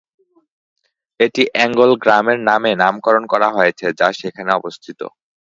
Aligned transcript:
এটি 1.19 1.43
অ্যাঙ্গল 1.53 1.91
গ্রামের 2.03 2.39
নামে 2.49 2.71
নামকরণ 2.81 3.23
করা 3.33 3.49
হয়েছে, 3.49 3.85
যা 3.99 4.07
সেখানে 4.19 4.51
অবস্থিত। 4.59 4.99